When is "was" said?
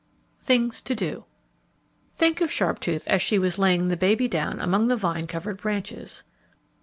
3.37-3.59